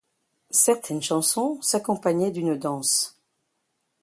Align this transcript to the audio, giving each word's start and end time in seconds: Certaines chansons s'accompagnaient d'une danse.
Certaines 0.55 1.03
chansons 1.03 1.61
s'accompagnaient 1.61 2.31
d'une 2.31 2.57
danse. 2.57 3.19